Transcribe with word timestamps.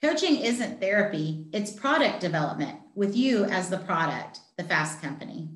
Coaching 0.00 0.36
isn't 0.36 0.80
therapy, 0.80 1.46
it's 1.52 1.72
product 1.72 2.20
development 2.20 2.78
with 2.94 3.16
you 3.16 3.46
as 3.46 3.68
the 3.68 3.78
product, 3.78 4.38
the 4.56 4.62
Fast 4.62 5.02
Company. 5.02 5.48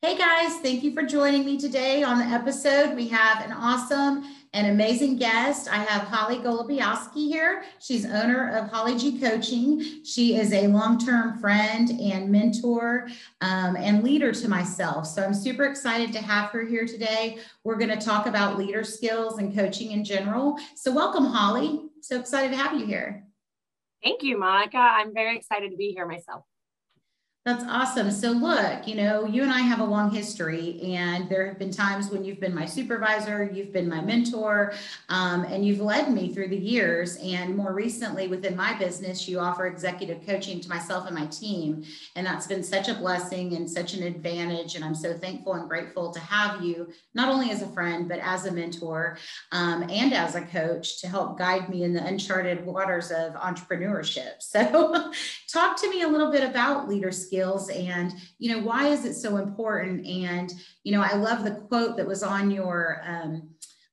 Hey 0.00 0.16
guys, 0.16 0.58
thank 0.60 0.84
you 0.84 0.94
for 0.94 1.02
joining 1.02 1.44
me 1.44 1.58
today 1.58 2.04
on 2.04 2.20
the 2.20 2.24
episode. 2.24 2.94
We 2.94 3.08
have 3.08 3.44
an 3.44 3.50
awesome 3.50 4.22
an 4.54 4.66
amazing 4.66 5.16
guest. 5.16 5.66
I 5.72 5.76
have 5.76 6.02
Holly 6.02 6.36
Golubiowski 6.36 7.28
here. 7.28 7.64
She's 7.78 8.04
owner 8.04 8.54
of 8.54 8.68
Holly 8.68 8.98
G 8.98 9.18
Coaching. 9.18 10.04
She 10.04 10.36
is 10.36 10.52
a 10.52 10.66
long-term 10.66 11.38
friend 11.38 11.90
and 11.90 12.30
mentor 12.30 13.08
um, 13.40 13.76
and 13.76 14.04
leader 14.04 14.32
to 14.32 14.48
myself. 14.48 15.06
So 15.06 15.24
I'm 15.24 15.32
super 15.32 15.64
excited 15.64 16.12
to 16.12 16.20
have 16.20 16.50
her 16.50 16.66
here 16.66 16.86
today. 16.86 17.38
We're 17.64 17.78
going 17.78 17.98
to 17.98 18.04
talk 18.04 18.26
about 18.26 18.58
leader 18.58 18.84
skills 18.84 19.38
and 19.38 19.54
coaching 19.54 19.92
in 19.92 20.04
general. 20.04 20.58
So 20.74 20.92
welcome, 20.92 21.24
Holly. 21.24 21.88
So 22.02 22.20
excited 22.20 22.50
to 22.50 22.56
have 22.58 22.78
you 22.78 22.84
here. 22.84 23.24
Thank 24.02 24.22
you, 24.22 24.38
Monica. 24.38 24.76
I'm 24.76 25.14
very 25.14 25.36
excited 25.36 25.70
to 25.70 25.76
be 25.76 25.92
here 25.92 26.06
myself. 26.06 26.44
That's 27.44 27.64
awesome. 27.64 28.12
So, 28.12 28.30
look, 28.30 28.86
you 28.86 28.94
know, 28.94 29.26
you 29.26 29.42
and 29.42 29.50
I 29.50 29.62
have 29.62 29.80
a 29.80 29.84
long 29.84 30.12
history, 30.12 30.80
and 30.94 31.28
there 31.28 31.44
have 31.48 31.58
been 31.58 31.72
times 31.72 32.08
when 32.08 32.24
you've 32.24 32.38
been 32.38 32.54
my 32.54 32.66
supervisor, 32.66 33.50
you've 33.52 33.72
been 33.72 33.88
my 33.88 34.00
mentor, 34.00 34.74
um, 35.08 35.42
and 35.46 35.66
you've 35.66 35.80
led 35.80 36.12
me 36.12 36.32
through 36.32 36.48
the 36.48 36.56
years. 36.56 37.16
And 37.16 37.56
more 37.56 37.72
recently, 37.72 38.28
within 38.28 38.54
my 38.54 38.78
business, 38.78 39.26
you 39.26 39.40
offer 39.40 39.66
executive 39.66 40.24
coaching 40.24 40.60
to 40.60 40.68
myself 40.68 41.08
and 41.08 41.16
my 41.16 41.26
team. 41.26 41.82
And 42.14 42.24
that's 42.24 42.46
been 42.46 42.62
such 42.62 42.88
a 42.88 42.94
blessing 42.94 43.56
and 43.56 43.68
such 43.68 43.94
an 43.94 44.04
advantage. 44.04 44.76
And 44.76 44.84
I'm 44.84 44.94
so 44.94 45.12
thankful 45.12 45.54
and 45.54 45.68
grateful 45.68 46.12
to 46.12 46.20
have 46.20 46.62
you, 46.62 46.92
not 47.14 47.28
only 47.28 47.50
as 47.50 47.60
a 47.60 47.68
friend, 47.70 48.08
but 48.08 48.20
as 48.20 48.46
a 48.46 48.52
mentor 48.52 49.18
um, 49.50 49.82
and 49.90 50.14
as 50.14 50.36
a 50.36 50.42
coach 50.42 51.00
to 51.00 51.08
help 51.08 51.38
guide 51.40 51.68
me 51.68 51.82
in 51.82 51.92
the 51.92 52.06
uncharted 52.06 52.64
waters 52.64 53.10
of 53.10 53.34
entrepreneurship. 53.34 54.34
So, 54.52 55.10
talk 55.48 55.80
to 55.80 55.88
me 55.88 56.02
a 56.02 56.08
little 56.08 56.30
bit 56.30 56.44
about 56.44 56.86
leadership 56.86 57.31
skills 57.32 57.70
and 57.70 58.12
you 58.38 58.52
know 58.52 58.62
why 58.62 58.88
is 58.88 59.04
it 59.04 59.14
so 59.14 59.38
important? 59.38 60.06
And 60.06 60.52
you 60.84 60.92
know 60.92 61.02
i 61.02 61.14
love 61.14 61.44
the 61.44 61.52
quote 61.52 61.96
that 61.96 62.06
was 62.06 62.22
on 62.22 62.50
your 62.50 63.02
um, 63.06 63.48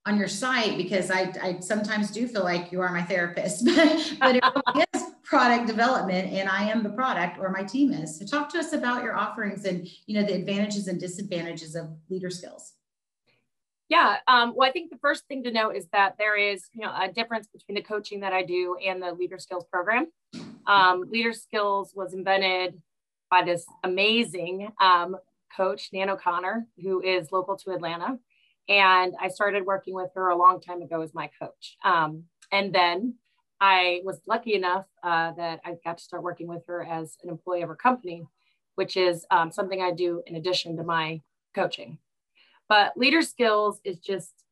on 0.06 0.18
your 0.18 0.28
site 0.28 0.78
because 0.78 1.12
I, 1.12 1.34
I 1.42 1.60
sometimes 1.60 2.12
do 2.12 2.28
feel 2.28 2.44
like 2.44 2.72
you 2.72 2.82
are 2.82 2.92
my 2.92 3.04
therapist 3.04 3.66
but, 3.76 4.14
but 4.20 4.36
it 4.36 4.44
really 4.44 4.86
is 4.94 5.04
product 5.24 5.68
development 5.68 6.34
and 6.34 6.50
i 6.50 6.64
am 6.64 6.84
the 6.84 6.90
product 6.90 7.38
or 7.40 7.50
my 7.50 7.64
team 7.64 7.94
is. 7.94 8.18
So 8.18 8.26
talk 8.26 8.50
to 8.54 8.60
us 8.60 8.74
about 8.74 9.04
your 9.04 9.16
offerings 9.16 9.66
and 9.66 9.88
you 10.06 10.20
know 10.20 10.26
the 10.26 10.34
advantages 10.34 10.88
and 10.88 11.00
disadvantages 11.00 11.76
of 11.76 11.90
leader 12.10 12.30
skills. 12.30 12.74
Yeah 13.88 14.18
um, 14.28 14.54
well 14.56 14.68
i 14.68 14.72
think 14.72 14.90
the 14.90 14.98
first 14.98 15.28
thing 15.28 15.44
to 15.44 15.52
know 15.52 15.70
is 15.70 15.88
that 15.94 16.16
there 16.18 16.38
is 16.38 16.66
you 16.74 16.82
know 16.82 16.94
a 16.94 17.12
difference 17.12 17.48
between 17.48 17.76
the 17.76 17.82
coaching 17.82 18.20
that 18.22 18.34
i 18.34 18.44
do 18.44 18.78
and 18.86 19.02
the 19.02 19.14
leader 19.14 19.40
skills 19.40 19.66
program. 19.72 20.08
Um, 20.68 21.06
leader 21.10 21.34
skills 21.34 21.94
was 21.96 22.14
invented 22.14 22.80
by 23.30 23.44
this 23.44 23.66
amazing 23.84 24.70
um, 24.82 25.18
coach, 25.56 25.90
Nan 25.94 26.10
O'Connor, 26.10 26.68
who 26.82 27.02
is 27.02 27.32
local 27.32 27.58
to 27.58 27.72
Atlanta. 27.72 28.18
And 28.68 29.16
I 29.20 29.30
started 29.30 29.66
working 29.66 29.94
with 29.94 30.12
her 30.16 30.30
a 30.30 30.38
long 30.38 30.62
time 30.62 30.82
ago 30.82 31.02
as 31.02 31.14
my 31.14 31.30
coach. 31.40 31.78
Um, 31.84 32.26
and 32.52 32.74
then 32.74 33.16
I 33.60 34.02
was 34.04 34.22
lucky 34.28 34.54
enough 34.54 34.86
uh, 35.04 35.34
that 35.34 35.60
I 35.66 35.76
got 35.84 35.98
to 35.98 36.04
start 36.04 36.24
working 36.24 36.48
with 36.48 36.66
her 36.68 36.84
as 36.84 37.18
an 37.24 37.30
employee 37.30 37.62
of 37.62 37.70
her 37.70 37.76
company, 37.76 38.26
which 38.76 38.96
is 38.96 39.26
um, 39.32 39.52
something 39.52 39.82
I 39.82 39.92
do 39.92 40.24
in 40.26 40.36
addition 40.36 40.78
to 40.78 40.84
my 40.84 41.22
coaching. 41.54 41.98
But 42.70 42.96
leader 42.96 43.22
skills 43.22 43.82
is 43.84 43.98
just, 43.98 44.44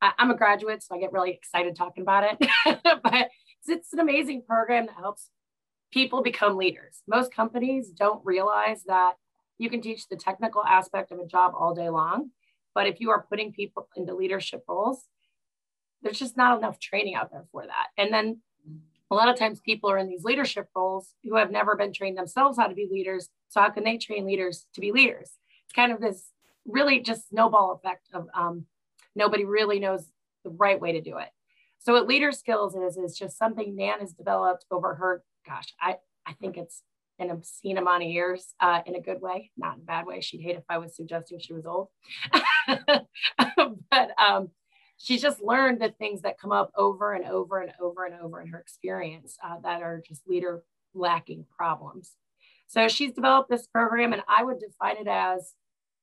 I, 0.00 0.12
am 0.18 0.30
a 0.30 0.36
graduate, 0.36 0.82
so 0.82 0.94
I 0.94 0.98
get 0.98 1.12
really 1.12 1.30
excited 1.30 1.76
talking 1.76 2.02
about 2.02 2.24
it. 2.24 2.48
but 3.02 3.28
it's 3.68 3.92
an 3.92 4.00
amazing 4.00 4.42
program 4.42 4.86
that 4.86 4.96
helps 4.96 5.28
people 5.90 6.22
become 6.22 6.56
leaders. 6.56 7.02
Most 7.06 7.34
companies 7.34 7.90
don't 7.90 8.24
realize 8.24 8.84
that 8.84 9.14
you 9.58 9.68
can 9.68 9.80
teach 9.80 10.08
the 10.08 10.16
technical 10.16 10.64
aspect 10.64 11.12
of 11.12 11.18
a 11.18 11.26
job 11.26 11.52
all 11.58 11.74
day 11.74 11.88
long, 11.88 12.30
but 12.74 12.86
if 12.86 13.00
you 13.00 13.10
are 13.10 13.26
putting 13.28 13.52
people 13.52 13.88
into 13.96 14.14
leadership 14.14 14.64
roles, 14.68 15.06
there's 16.02 16.18
just 16.18 16.36
not 16.36 16.58
enough 16.58 16.78
training 16.78 17.14
out 17.14 17.30
there 17.30 17.44
for 17.52 17.66
that. 17.66 17.88
And 17.98 18.12
then 18.12 18.40
a 19.10 19.14
lot 19.14 19.28
of 19.28 19.36
times 19.36 19.60
people 19.60 19.90
are 19.90 19.98
in 19.98 20.08
these 20.08 20.24
leadership 20.24 20.68
roles 20.74 21.14
who 21.24 21.36
have 21.36 21.50
never 21.50 21.76
been 21.76 21.92
trained 21.92 22.16
themselves 22.16 22.56
how 22.58 22.68
to 22.68 22.74
be 22.74 22.88
leaders. 22.90 23.28
So 23.48 23.60
how 23.60 23.70
can 23.70 23.84
they 23.84 23.98
train 23.98 24.24
leaders 24.24 24.66
to 24.74 24.80
be 24.80 24.92
leaders? 24.92 25.32
It's 25.64 25.74
kind 25.74 25.92
of 25.92 26.00
this 26.00 26.30
really 26.66 27.00
just 27.00 27.28
snowball 27.28 27.72
effect 27.72 28.08
of 28.14 28.28
um, 28.34 28.66
nobody 29.16 29.44
really 29.44 29.80
knows 29.80 30.10
the 30.44 30.50
right 30.50 30.80
way 30.80 30.92
to 30.92 31.00
do 31.00 31.18
it. 31.18 31.28
So 31.80 31.94
what 31.94 32.06
leader 32.06 32.30
skills 32.30 32.74
is, 32.74 32.96
is 32.96 33.18
just 33.18 33.36
something 33.36 33.74
Nan 33.74 34.00
has 34.00 34.12
developed 34.12 34.64
over 34.70 34.94
her 34.94 35.22
gosh, 35.46 35.74
I, 35.80 35.96
I 36.26 36.32
think 36.34 36.56
it's 36.56 36.82
an 37.18 37.30
obscene 37.30 37.78
amount 37.78 38.02
of 38.02 38.08
years 38.08 38.54
uh, 38.60 38.80
in 38.86 38.94
a 38.94 39.00
good 39.00 39.20
way, 39.20 39.50
not 39.56 39.76
in 39.76 39.82
a 39.82 39.84
bad 39.84 40.06
way. 40.06 40.20
She'd 40.20 40.40
hate 40.40 40.56
if 40.56 40.64
I 40.68 40.78
was 40.78 40.96
suggesting 40.96 41.38
she 41.38 41.52
was 41.52 41.66
old. 41.66 41.88
but 43.90 44.10
um, 44.18 44.48
she's 44.96 45.20
just 45.20 45.42
learned 45.42 45.80
the 45.80 45.90
things 45.98 46.22
that 46.22 46.38
come 46.38 46.52
up 46.52 46.70
over 46.76 47.12
and 47.12 47.26
over 47.26 47.60
and 47.60 47.72
over 47.80 48.06
and 48.06 48.14
over 48.20 48.40
in 48.40 48.48
her 48.48 48.58
experience 48.58 49.36
uh, 49.44 49.56
that 49.62 49.82
are 49.82 50.02
just 50.06 50.26
leader 50.26 50.62
lacking 50.94 51.44
problems. 51.54 52.12
So 52.68 52.88
she's 52.88 53.12
developed 53.12 53.50
this 53.50 53.66
program, 53.66 54.12
and 54.12 54.22
I 54.28 54.42
would 54.42 54.60
define 54.60 54.96
it 54.96 55.08
as 55.08 55.54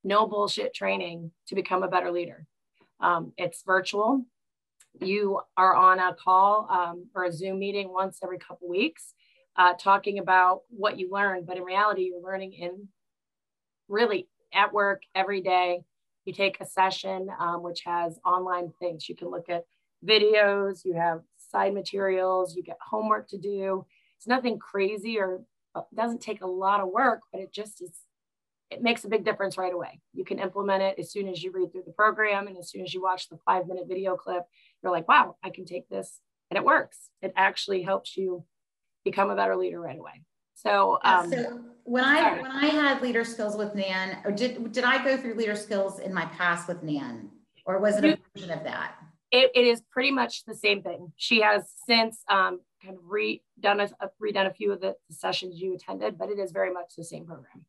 no 0.03 0.27
bullshit 0.27 0.73
training 0.73 1.31
to 1.47 1.55
become 1.55 1.81
a 1.81 1.87
better 1.87 2.11
leader. 2.11 2.45
Um, 2.99 3.33
it's 3.37 3.63
virtual. 3.65 4.25
You 4.99 5.41
are 5.55 5.75
on 5.75 5.99
a 5.99 6.13
call 6.13 6.67
um, 6.69 7.07
or 7.15 7.25
a 7.25 7.31
Zoom 7.31 7.59
meeting 7.59 7.89
once 7.89 8.19
every 8.23 8.39
couple 8.39 8.69
weeks 8.69 9.13
uh, 9.57 9.73
talking 9.73 10.19
about 10.19 10.61
what 10.69 10.99
you 10.99 11.09
learn, 11.11 11.43
but 11.45 11.57
in 11.57 11.63
reality, 11.63 12.03
you're 12.03 12.21
learning 12.21 12.53
in 12.53 12.87
really 13.87 14.27
at 14.53 14.73
work 14.73 15.01
every 15.15 15.41
day. 15.41 15.81
You 16.25 16.33
take 16.33 16.59
a 16.59 16.65
session 16.65 17.29
um, 17.39 17.63
which 17.63 17.81
has 17.85 18.19
online 18.25 18.71
things. 18.79 19.07
You 19.07 19.15
can 19.15 19.29
look 19.29 19.49
at 19.49 19.65
videos, 20.05 20.85
you 20.85 20.93
have 20.93 21.21
side 21.37 21.73
materials, 21.73 22.55
you 22.55 22.63
get 22.63 22.77
homework 22.81 23.29
to 23.29 23.37
do. 23.37 23.85
It's 24.17 24.27
nothing 24.27 24.59
crazy 24.59 25.17
or 25.19 25.41
uh, 25.73 25.81
doesn't 25.95 26.21
take 26.21 26.41
a 26.41 26.47
lot 26.47 26.81
of 26.81 26.89
work, 26.89 27.21
but 27.31 27.41
it 27.41 27.53
just 27.53 27.81
is, 27.81 27.91
it 28.69 28.81
makes 28.81 29.05
a 29.05 29.09
big 29.09 29.23
difference 29.23 29.57
right 29.57 29.73
away. 29.73 30.01
You 30.13 30.25
can 30.25 30.39
implement 30.39 30.83
it 30.83 30.99
as 30.99 31.11
soon 31.11 31.27
as 31.27 31.41
you 31.41 31.51
read 31.51 31.71
through 31.71 31.83
the 31.85 31.93
program 31.93 32.47
and 32.47 32.57
as 32.57 32.69
soon 32.69 32.83
as 32.83 32.93
you 32.93 33.01
watch 33.01 33.29
the 33.29 33.39
five 33.45 33.67
minute 33.67 33.85
video 33.87 34.15
clip, 34.15 34.43
you're 34.83 34.91
like, 34.91 35.07
wow, 35.07 35.37
I 35.43 35.49
can 35.49 35.65
take 35.65 35.87
this 35.89 36.19
and 36.51 36.57
it 36.57 36.65
works. 36.65 37.09
It 37.21 37.33
actually 37.35 37.83
helps 37.83 38.17
you 38.17 38.43
become 39.09 39.29
a 39.29 39.35
better 39.35 39.55
leader 39.55 39.79
right 39.79 39.97
away. 39.97 40.23
So, 40.55 40.97
um, 41.03 41.31
so 41.31 41.61
when 41.83 42.03
I 42.03 42.41
when 42.41 42.51
I 42.51 42.67
had 42.67 43.01
leader 43.01 43.23
skills 43.23 43.55
with 43.55 43.75
Nan, 43.75 44.17
or 44.25 44.31
did 44.31 44.71
did 44.71 44.83
I 44.83 45.03
go 45.03 45.17
through 45.17 45.35
leader 45.35 45.55
skills 45.55 45.99
in 45.99 46.13
my 46.13 46.25
past 46.25 46.67
with 46.67 46.83
Nan, 46.83 47.29
or 47.65 47.79
was 47.79 47.97
it 47.97 48.05
a 48.05 48.17
version 48.35 48.51
of 48.51 48.63
that? 48.63 48.95
It, 49.31 49.51
it 49.55 49.65
is 49.65 49.81
pretty 49.91 50.11
much 50.11 50.45
the 50.45 50.55
same 50.55 50.81
thing. 50.81 51.11
She 51.17 51.41
has 51.41 51.69
since 51.85 52.23
um, 52.29 52.61
kind 52.83 52.95
of 52.97 53.03
redone 53.03 53.91
a, 53.99 54.09
redone 54.21 54.49
a 54.49 54.53
few 54.53 54.71
of 54.71 54.81
the 54.81 54.95
sessions 55.11 55.61
you 55.61 55.75
attended, 55.75 56.17
but 56.17 56.29
it 56.29 56.39
is 56.39 56.51
very 56.51 56.73
much 56.73 56.93
the 56.97 57.03
same 57.03 57.25
program. 57.25 57.65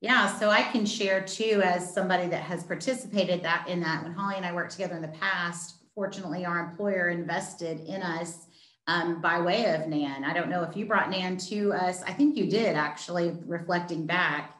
Yeah, 0.00 0.26
so 0.38 0.50
I 0.50 0.62
can 0.62 0.84
share 0.84 1.22
too 1.22 1.62
as 1.64 1.92
somebody 1.94 2.26
that 2.28 2.42
has 2.42 2.64
participated 2.64 3.42
that 3.44 3.68
in 3.68 3.80
that. 3.80 4.02
When 4.02 4.12
Holly 4.12 4.34
and 4.36 4.44
I 4.44 4.52
worked 4.52 4.72
together 4.72 4.96
in 4.96 5.02
the 5.02 5.08
past, 5.08 5.76
fortunately, 5.94 6.44
our 6.44 6.58
employer 6.58 7.08
invested 7.08 7.80
in 7.80 8.02
us 8.02 8.46
um, 8.86 9.20
by 9.20 9.40
way 9.40 9.74
of 9.74 9.86
Nan. 9.88 10.24
I 10.24 10.32
don't 10.32 10.50
know 10.50 10.62
if 10.64 10.76
you 10.76 10.86
brought 10.86 11.10
Nan 11.10 11.36
to 11.48 11.72
us. 11.72 12.02
I 12.02 12.12
think 12.12 12.36
you 12.36 12.50
did 12.50 12.76
actually, 12.76 13.36
reflecting 13.46 14.06
back. 14.06 14.58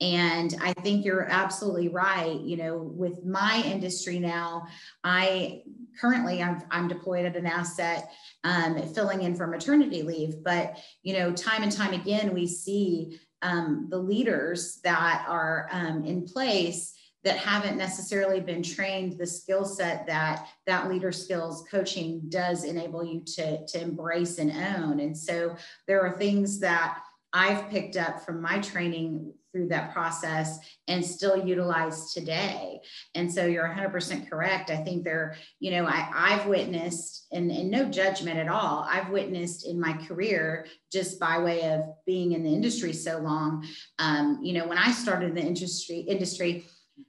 And 0.00 0.54
I 0.62 0.72
think 0.72 1.04
you're 1.04 1.28
absolutely 1.28 1.88
right. 1.88 2.40
You 2.40 2.56
know, 2.56 2.78
with 2.78 3.24
my 3.24 3.62
industry 3.66 4.18
now, 4.18 4.66
I 5.04 5.62
currently 6.00 6.42
I'm, 6.42 6.62
I'm 6.70 6.88
deployed 6.88 7.26
at 7.26 7.36
an 7.36 7.46
asset 7.46 8.10
um, 8.42 8.80
filling 8.94 9.22
in 9.22 9.34
for 9.34 9.46
maternity 9.46 10.02
leave. 10.02 10.42
But 10.42 10.78
you 11.02 11.14
know, 11.14 11.32
time 11.32 11.62
and 11.62 11.70
time 11.70 11.92
again, 11.92 12.32
we 12.32 12.46
see 12.46 13.20
um, 13.42 13.88
the 13.90 13.98
leaders 13.98 14.80
that 14.84 15.26
are 15.28 15.68
um, 15.70 16.04
in 16.04 16.24
place 16.24 16.94
that 17.24 17.36
haven't 17.36 17.76
necessarily 17.76 18.40
been 18.40 18.62
trained 18.62 19.18
the 19.18 19.26
skill 19.26 19.64
set 19.64 20.06
that 20.06 20.48
that 20.66 20.88
leader 20.88 21.12
skills 21.12 21.64
coaching 21.70 22.22
does 22.28 22.64
enable 22.64 23.04
you 23.04 23.22
to, 23.24 23.64
to 23.66 23.80
embrace 23.80 24.38
and 24.38 24.50
own. 24.50 25.00
And 25.00 25.16
so 25.16 25.56
there 25.86 26.00
are 26.00 26.16
things 26.16 26.60
that 26.60 27.02
I've 27.32 27.68
picked 27.68 27.96
up 27.96 28.24
from 28.24 28.40
my 28.40 28.58
training 28.58 29.32
through 29.52 29.68
that 29.68 29.92
process 29.92 30.58
and 30.88 31.04
still 31.04 31.44
utilize 31.44 32.12
today. 32.12 32.80
And 33.14 33.32
so 33.32 33.46
you're 33.46 33.68
100% 33.68 34.30
correct. 34.30 34.70
I 34.70 34.76
think 34.76 35.04
there, 35.04 35.36
you 35.58 35.72
know, 35.72 35.86
I, 35.86 36.08
I've 36.14 36.46
witnessed, 36.46 37.26
and, 37.32 37.50
and 37.50 37.70
no 37.70 37.84
judgment 37.86 38.38
at 38.38 38.48
all, 38.48 38.86
I've 38.88 39.10
witnessed 39.10 39.66
in 39.66 39.80
my 39.80 39.92
career 40.06 40.66
just 40.92 41.18
by 41.18 41.38
way 41.38 41.70
of 41.72 41.82
being 42.06 42.32
in 42.32 42.44
the 42.44 42.52
industry 42.52 42.92
so 42.92 43.18
long. 43.18 43.66
Um, 43.98 44.38
you 44.42 44.52
know, 44.52 44.66
when 44.66 44.78
I 44.78 44.92
started 44.92 45.30
in 45.30 45.34
the 45.34 45.42
industry, 45.42 45.98
industry, 45.98 46.66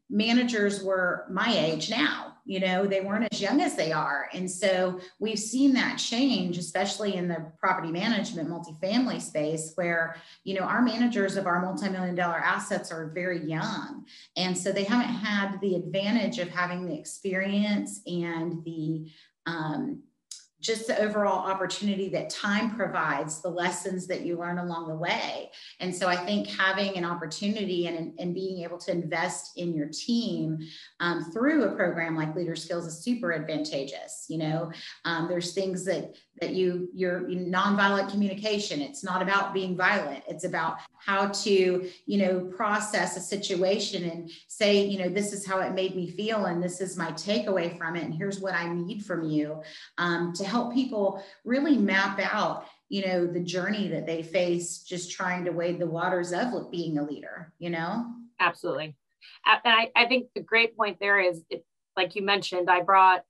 managers 0.09 0.83
were 0.83 1.25
my 1.29 1.53
age 1.55 1.89
now 1.89 2.31
you 2.45 2.59
know 2.59 2.85
they 2.85 3.01
weren't 3.01 3.27
as 3.31 3.41
young 3.41 3.61
as 3.61 3.75
they 3.75 3.91
are. 3.91 4.29
And 4.33 4.49
so 4.49 4.99
we've 5.19 5.39
seen 5.39 5.73
that 5.73 5.97
change 5.97 6.57
especially 6.57 7.15
in 7.15 7.27
the 7.27 7.51
property 7.59 7.91
management 7.91 8.49
multifamily 8.49 9.21
space 9.21 9.73
where 9.75 10.15
you 10.43 10.55
know 10.55 10.65
our 10.65 10.81
managers 10.81 11.37
of 11.37 11.45
our 11.45 11.61
multi-million 11.61 12.15
dollar 12.15 12.37
assets 12.37 12.91
are 12.91 13.11
very 13.13 13.45
young. 13.45 14.05
And 14.35 14.57
so 14.57 14.71
they 14.71 14.83
haven't 14.83 15.13
had 15.13 15.59
the 15.61 15.75
advantage 15.75 16.39
of 16.39 16.49
having 16.49 16.85
the 16.85 16.97
experience 16.97 18.01
and 18.05 18.63
the 18.63 19.09
um, 19.45 20.03
just 20.61 20.87
the 20.87 20.99
overall 21.01 21.49
opportunity 21.49 22.07
that 22.09 22.29
time 22.29 22.75
provides, 22.75 23.41
the 23.41 23.49
lessons 23.49 24.07
that 24.07 24.21
you 24.21 24.37
learn 24.37 24.59
along 24.59 24.87
the 24.87 24.95
way. 24.95 25.49
And 25.79 25.93
so 25.93 26.07
I 26.07 26.15
think 26.15 26.47
having 26.47 26.95
an 26.97 27.03
opportunity 27.03 27.87
and, 27.87 28.13
and 28.19 28.33
being 28.33 28.63
able 28.63 28.77
to 28.77 28.91
invest 28.91 29.57
in 29.57 29.73
your 29.73 29.87
team 29.87 30.59
um, 30.99 31.31
through 31.31 31.63
a 31.65 31.75
program 31.75 32.15
like 32.15 32.35
Leader 32.35 32.55
Skills 32.55 32.85
is 32.85 33.03
super 33.03 33.33
advantageous. 33.33 34.27
You 34.29 34.37
know, 34.37 34.71
um, 35.03 35.27
there's 35.27 35.53
things 35.53 35.83
that 35.85 36.15
that 36.41 36.55
you 36.55 36.89
your 36.93 37.21
nonviolent 37.21 38.09
communication. 38.09 38.81
It's 38.81 39.03
not 39.03 39.21
about 39.21 39.53
being 39.53 39.77
violent. 39.77 40.23
It's 40.27 40.43
about 40.43 40.77
how 40.97 41.27
to 41.27 41.89
you 42.05 42.17
know 42.17 42.51
process 42.55 43.15
a 43.15 43.21
situation 43.21 44.09
and 44.09 44.31
say 44.47 44.83
you 44.83 44.99
know 44.99 45.07
this 45.07 45.31
is 45.33 45.45
how 45.45 45.59
it 45.59 45.73
made 45.73 45.95
me 45.95 46.09
feel 46.09 46.45
and 46.45 46.61
this 46.61 46.81
is 46.81 46.97
my 46.97 47.11
takeaway 47.11 47.77
from 47.77 47.95
it 47.95 48.03
and 48.03 48.13
here's 48.13 48.39
what 48.39 48.55
I 48.55 48.73
need 48.73 49.05
from 49.05 49.23
you 49.23 49.61
um, 49.99 50.33
to 50.33 50.43
help 50.43 50.73
people 50.73 51.23
really 51.45 51.77
map 51.77 52.19
out 52.19 52.65
you 52.89 53.05
know 53.05 53.25
the 53.25 53.39
journey 53.39 53.87
that 53.87 54.05
they 54.05 54.23
face 54.23 54.79
just 54.79 55.11
trying 55.11 55.45
to 55.45 55.51
wade 55.51 55.79
the 55.79 55.85
waters 55.85 56.33
of 56.33 56.71
being 56.71 56.97
a 56.97 57.03
leader 57.03 57.53
you 57.59 57.69
know 57.69 58.05
absolutely 58.39 58.95
and 59.45 59.73
i, 59.73 59.89
I 59.95 60.05
think 60.05 60.27
the 60.35 60.41
great 60.41 60.75
point 60.75 60.97
there 60.99 61.19
is 61.19 61.41
it, 61.49 61.63
like 61.95 62.15
you 62.15 62.21
mentioned 62.21 62.69
i 62.69 62.81
brought 62.81 63.23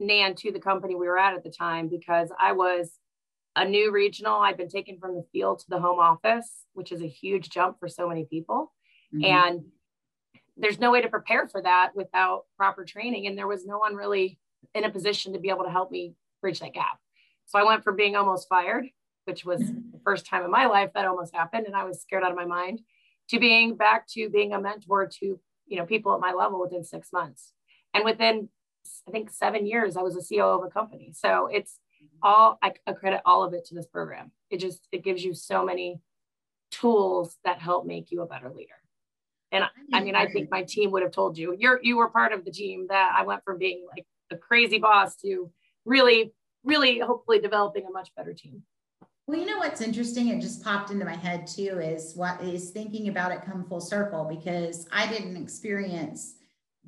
nan 0.00 0.34
to 0.34 0.50
the 0.50 0.60
company 0.60 0.94
we 0.94 1.06
were 1.06 1.18
at 1.18 1.34
at 1.34 1.44
the 1.44 1.50
time 1.50 1.88
because 1.88 2.30
i 2.38 2.52
was 2.52 2.92
a 3.56 3.64
new 3.64 3.92
regional 3.92 4.40
i've 4.40 4.56
been 4.56 4.68
taken 4.68 4.98
from 4.98 5.14
the 5.14 5.24
field 5.32 5.58
to 5.58 5.66
the 5.68 5.78
home 5.78 5.98
office 5.98 6.64
which 6.72 6.92
is 6.92 7.02
a 7.02 7.06
huge 7.06 7.50
jump 7.50 7.78
for 7.78 7.88
so 7.88 8.08
many 8.08 8.24
people 8.24 8.72
mm-hmm. 9.14 9.24
and 9.24 9.64
there's 10.56 10.78
no 10.78 10.90
way 10.90 11.00
to 11.00 11.08
prepare 11.08 11.48
for 11.48 11.62
that 11.62 11.90
without 11.94 12.44
proper 12.56 12.84
training 12.84 13.26
and 13.26 13.36
there 13.36 13.46
was 13.46 13.64
no 13.66 13.78
one 13.78 13.94
really 13.94 14.38
in 14.74 14.84
a 14.84 14.90
position 14.90 15.32
to 15.32 15.38
be 15.38 15.50
able 15.50 15.64
to 15.64 15.70
help 15.70 15.90
me 15.90 16.14
bridge 16.40 16.60
that 16.60 16.74
gap. 16.74 16.98
So 17.46 17.58
I 17.58 17.64
went 17.64 17.84
from 17.84 17.96
being 17.96 18.16
almost 18.16 18.48
fired, 18.48 18.86
which 19.24 19.44
was 19.44 19.60
mm-hmm. 19.60 19.90
the 19.92 20.00
first 20.04 20.26
time 20.26 20.44
in 20.44 20.50
my 20.50 20.66
life 20.66 20.90
that 20.94 21.06
almost 21.06 21.34
happened, 21.34 21.66
and 21.66 21.76
I 21.76 21.84
was 21.84 22.00
scared 22.00 22.22
out 22.22 22.30
of 22.30 22.36
my 22.36 22.44
mind, 22.44 22.80
to 23.30 23.38
being 23.38 23.76
back 23.76 24.06
to 24.08 24.28
being 24.28 24.52
a 24.52 24.60
mentor 24.60 25.08
to 25.20 25.40
you 25.66 25.76
know 25.76 25.86
people 25.86 26.14
at 26.14 26.20
my 26.20 26.32
level 26.32 26.60
within 26.60 26.84
six 26.84 27.12
months, 27.12 27.52
and 27.94 28.04
within 28.04 28.48
I 29.08 29.10
think 29.10 29.30
seven 29.30 29.66
years 29.66 29.96
I 29.96 30.02
was 30.02 30.16
a 30.16 30.20
CEO 30.20 30.56
of 30.56 30.64
a 30.64 30.70
company. 30.70 31.12
So 31.14 31.46
it's 31.46 31.78
all 32.22 32.58
I, 32.62 32.72
I 32.86 32.92
credit 32.92 33.20
all 33.24 33.42
of 33.42 33.54
it 33.54 33.64
to 33.66 33.74
this 33.74 33.86
program. 33.86 34.32
It 34.50 34.58
just 34.58 34.88
it 34.92 35.04
gives 35.04 35.24
you 35.24 35.34
so 35.34 35.64
many 35.64 36.00
tools 36.70 37.36
that 37.44 37.58
help 37.58 37.86
make 37.86 38.10
you 38.10 38.22
a 38.22 38.26
better 38.26 38.50
leader. 38.50 38.74
And 39.52 39.64
I 39.92 40.00
mean, 40.00 40.14
I 40.14 40.26
think 40.26 40.48
my 40.50 40.62
team 40.62 40.92
would 40.92 41.02
have 41.02 41.10
told 41.10 41.36
you 41.36 41.56
you're 41.58 41.80
you 41.82 41.96
were 41.96 42.08
part 42.08 42.32
of 42.32 42.44
the 42.44 42.52
team 42.52 42.86
that 42.88 43.12
I 43.16 43.24
went 43.24 43.44
from 43.44 43.58
being 43.58 43.84
like 43.94 44.06
a 44.30 44.36
crazy 44.36 44.78
boss 44.78 45.16
to 45.16 45.50
really, 45.84 46.32
really 46.64 47.00
hopefully 47.00 47.40
developing 47.40 47.84
a 47.86 47.90
much 47.90 48.14
better 48.16 48.32
team. 48.32 48.62
Well, 49.26 49.38
you 49.38 49.46
know 49.46 49.58
what's 49.58 49.80
interesting? 49.80 50.28
It 50.28 50.40
just 50.40 50.62
popped 50.62 50.90
into 50.90 51.04
my 51.04 51.14
head 51.14 51.46
too 51.46 51.78
is 51.80 52.14
what 52.14 52.40
is 52.42 52.70
thinking 52.70 53.08
about 53.08 53.32
it 53.32 53.42
come 53.42 53.64
full 53.64 53.80
circle 53.80 54.24
because 54.24 54.88
I 54.92 55.06
didn't 55.06 55.36
experience 55.36 56.34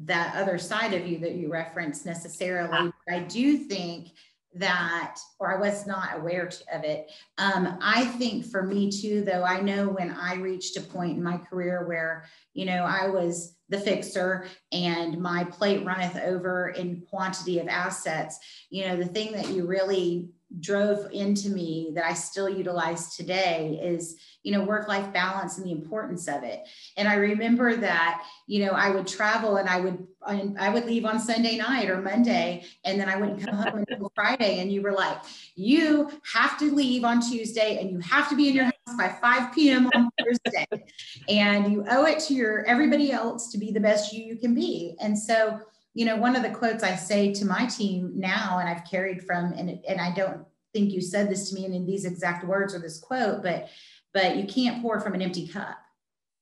that 0.05 0.35
other 0.35 0.59
side 0.59 0.95
of 0.95 1.07
you 1.07 1.19
that 1.19 1.35
you 1.35 1.51
referenced 1.51 2.07
necessarily. 2.07 2.93
But 3.07 3.15
I 3.15 3.21
do 3.21 3.59
think 3.59 4.09
that, 4.55 5.17
or 5.39 5.55
I 5.55 5.61
was 5.61 5.87
not 5.87 6.19
aware 6.19 6.51
of 6.73 6.85
it. 6.85 7.11
Um, 7.39 7.79
I 7.81 8.05
think 8.05 8.45
for 8.45 8.63
me 8.63 8.91
too, 8.91 9.23
though, 9.23 9.45
I 9.45 9.61
know 9.61 9.89
when 9.89 10.11
I 10.11 10.35
reached 10.35 10.77
a 10.77 10.83
point 10.83 11.17
in 11.17 11.23
my 11.23 11.39
career 11.39 11.87
where, 11.87 12.25
you 12.53 12.67
know, 12.67 12.85
I 12.85 13.09
was 13.09 13.57
the 13.71 13.81
fixer 13.81 14.47
and 14.71 15.19
my 15.19 15.45
plate 15.45 15.85
runneth 15.85 16.17
over 16.17 16.71
in 16.71 17.03
quantity 17.09 17.59
of 17.61 17.69
assets, 17.69 18.39
you 18.69 18.87
know, 18.87 18.97
the 18.97 19.07
thing 19.07 19.33
that 19.33 19.49
you 19.49 19.67
really 19.67 20.29
drove 20.61 21.11
into 21.13 21.51
me 21.51 21.93
that 21.95 22.05
I 22.05 22.15
still 22.15 22.49
utilize 22.49 23.17
today 23.17 23.81
is, 23.83 24.17
you 24.43 24.53
know, 24.53 24.65
work 24.65 24.89
life 24.89 25.13
balance 25.13 25.57
and 25.57 25.67
the 25.67 25.73
importance 25.73 26.29
of 26.29 26.43
it. 26.43 26.67
And 26.97 27.09
I 27.09 27.15
remember 27.15 27.77
that, 27.77 28.25
you 28.47 28.65
know, 28.65 28.73
I 28.73 28.91
would 28.91 29.07
travel 29.07 29.57
and 29.57 29.69
I 29.69 29.81
would, 29.81 30.07
I 30.25 30.69
would 30.69 30.85
leave 30.85 31.05
on 31.05 31.19
Sunday 31.19 31.57
night 31.57 31.89
or 31.89 32.01
Monday, 32.01 32.65
and 32.85 33.01
then 33.01 33.09
I 33.09 33.17
wouldn't 33.17 33.45
come 33.45 33.57
home 33.57 33.85
until 33.89 34.13
Friday. 34.15 34.61
And 34.61 34.71
you 34.71 34.83
were 34.83 34.93
like, 34.93 35.19
you 35.55 36.11
have 36.33 36.59
to 36.59 36.73
leave 36.73 37.05
on 37.05 37.21
Tuesday 37.21 37.79
and 37.81 37.91
you 37.91 37.99
have 38.01 38.29
to 38.29 38.37
be 38.37 38.49
in 38.49 38.55
your 38.55 38.65
house 38.65 38.97
by 38.99 39.09
5 39.09 39.55
p.m. 39.55 39.91
on 39.95 40.11
Thursday. 40.19 40.67
and 41.29 41.73
you 41.73 41.85
owe 41.89 42.05
it 42.05 42.19
to 42.21 42.35
your 42.35 42.65
everybody 42.67 43.13
else 43.13 43.51
to 43.53 43.59
be 43.59 43.73
the 43.73 43.81
best 43.81 44.13
you 44.13 44.25
you 44.25 44.37
can 44.37 44.55
be. 44.55 44.97
And 45.01 45.19
so, 45.19 45.61
you 45.95 46.05
know, 46.07 46.17
one 46.17 46.37
of 46.37 46.43
the 46.43 46.51
quotes 46.51 46.83
I 46.83 46.97
say 46.97 47.33
to 47.35 47.45
my 47.45 47.67
team 47.67 48.13
now, 48.15 48.59
and 48.59 48.69
I've 48.69 48.85
carried 48.91 49.25
from, 49.25 49.53
and, 49.53 49.79
and 49.87 50.01
I 50.01 50.15
don't 50.15 50.45
think 50.73 50.93
you 50.93 51.01
said 51.01 51.29
this 51.29 51.51
to 51.51 51.55
me 51.55 51.67
in 51.67 51.87
these 51.87 52.05
exact 52.05 52.47
words 52.47 52.75
or 52.75 52.79
this 52.79 52.99
quote, 52.99 53.43
but 53.43 53.69
but 54.15 54.37
you 54.37 54.45
can't 54.45 54.83
pour 54.83 55.01
from 55.01 55.15
an 55.15 55.23
empty 55.23 55.49
cup. 55.49 55.79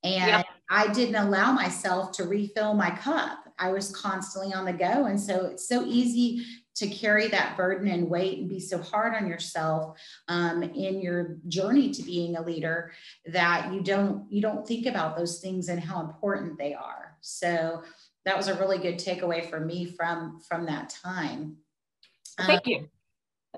And 0.03 0.27
yep. 0.27 0.47
I 0.69 0.93
didn't 0.93 1.17
allow 1.17 1.53
myself 1.53 2.13
to 2.13 2.25
refill 2.25 2.75
my 2.75 2.91
cup. 2.91 3.39
I 3.59 3.71
was 3.71 3.95
constantly 3.95 4.53
on 4.53 4.65
the 4.65 4.73
go. 4.73 5.05
And 5.07 5.21
so 5.21 5.47
it's 5.47 5.69
so 5.69 5.85
easy 5.87 6.45
to 6.77 6.89
carry 6.89 7.29
that 7.29 7.57
burden 7.57 7.89
and 7.89 8.09
weight 8.09 8.39
and 8.39 8.49
be 8.49 8.59
so 8.59 8.79
hard 8.79 9.15
on 9.15 9.29
yourself 9.29 9.99
um, 10.29 10.63
in 10.63 11.01
your 11.03 11.37
journey 11.47 11.91
to 11.91 12.03
being 12.03 12.37
a 12.37 12.43
leader 12.43 12.93
that 13.27 13.73
you 13.73 13.83
don't 13.83 14.31
you 14.33 14.41
don't 14.41 14.67
think 14.67 14.87
about 14.87 15.17
those 15.17 15.41
things 15.41 15.69
and 15.69 15.79
how 15.79 16.01
important 16.01 16.57
they 16.59 16.73
are 16.73 17.17
so 17.21 17.83
that 18.25 18.37
was 18.37 18.49
a 18.49 18.55
really 18.55 18.79
good 18.79 18.97
takeaway 18.97 19.49
for 19.49 19.61
me 19.61 19.85
from 19.87 20.41
from 20.49 20.67
that 20.67 20.91
time. 20.91 21.57
Thank 22.39 22.67
um, 22.67 22.73
you 22.73 22.89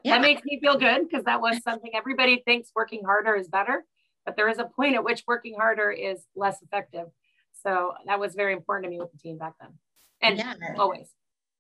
yeah. 0.05 0.15
that 0.15 0.23
makes 0.23 0.43
me 0.45 0.59
feel 0.61 0.79
good 0.79 1.09
because 1.09 1.25
that 1.25 1.41
was 1.41 1.63
something 1.63 1.91
everybody 1.95 2.43
thinks 2.47 2.71
working 2.75 3.05
harder 3.05 3.35
is 3.35 3.49
better 3.49 3.85
but 4.25 4.37
there 4.37 4.49
is 4.49 4.59
a 4.59 4.65
point 4.65 4.95
at 4.95 5.05
which 5.05 5.25
working 5.27 5.55
harder 5.55 5.91
is 5.91 6.25
less 6.35 6.63
effective. 6.63 7.07
So 7.63 7.93
that 8.07 8.19
was 8.21 8.35
very 8.35 8.53
important 8.53 8.85
to 8.85 8.91
me 8.91 8.99
with 8.99 9.13
the 9.13 9.19
team 9.19 9.39
back 9.39 9.55
then. 9.61 9.71
And 10.21 10.39
yeah. 10.39 10.55
always 10.79 11.09